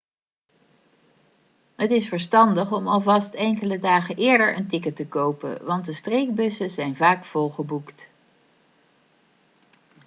het 1.75 1.91
is 1.91 2.07
verstandig 2.07 2.71
om 2.71 2.87
alvast 2.87 3.33
enkele 3.33 3.79
dagen 3.79 4.15
eerder 4.15 4.57
een 4.57 4.67
ticket 4.67 4.95
te 4.95 5.05
kopen 5.05 5.65
want 5.65 5.85
de 5.85 5.93
streekbussen 5.93 6.69
zijn 6.69 6.95
vaak 6.95 7.25
volgeboekt 7.25 8.01